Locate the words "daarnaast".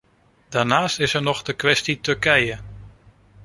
0.49-0.99